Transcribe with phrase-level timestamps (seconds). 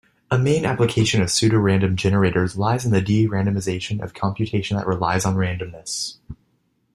[0.31, 5.35] A main application of pseudorandom generators lies in the de-randomization of computation that relies on
[5.35, 6.17] randomness.